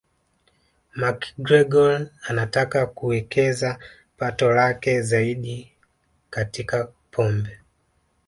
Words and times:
McGregor 0.99 2.07
anataka 2.29 2.85
kuwekeza 2.85 3.79
pato 4.17 4.51
lake 4.51 5.01
zaidi 5.01 5.71
akatika 6.27 6.87
pombe 7.11 7.59